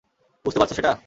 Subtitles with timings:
[0.45, 0.91] বুঝতে পারছো সেটা?